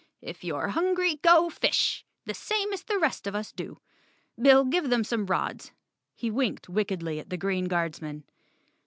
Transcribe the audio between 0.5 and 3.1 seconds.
hungry, go fish, the same as the